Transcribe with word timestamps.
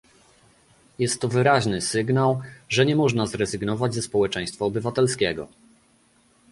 Jest 0.99 1.21
to 1.21 1.27
wyraźny 1.27 1.81
sygnał, 1.81 2.41
że 2.69 2.85
nie 2.85 2.95
można 2.95 3.25
rezygnować 3.33 3.93
ze 3.93 4.01
społeczeństwa 4.01 4.65
obywatelskiego 4.65 5.47